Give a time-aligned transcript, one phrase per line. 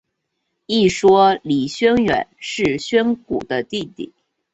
[0.65, 4.11] 一说李宣远是宣古的弟弟。